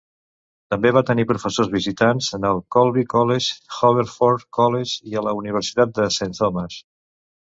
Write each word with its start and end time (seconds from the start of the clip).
També 0.73 0.91
va 0.95 1.01
tenir 1.09 1.25
professors 1.31 1.67
visitants 1.73 2.29
en 2.37 2.47
el 2.51 2.61
Colby 2.75 3.03
College, 3.13 3.51
Haverford 3.89 4.45
College 4.61 5.13
i 5.13 5.23
la 5.29 5.37
Universitat 5.43 5.97
de 6.01 6.09
St. 6.15 6.33
Thomas. 6.41 6.79